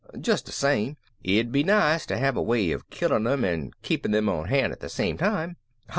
[0.19, 4.11] Just the same, it'd be nice to have a way of killing 'em and keeping
[4.13, 5.57] them on hand at the same time.